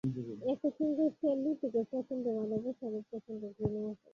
[0.51, 4.09] একই সঙ্গে সে লোকটিকে প্রচণ্ড ভালবাসে, আবার প্রচণ্ড ঘৃণাও করে।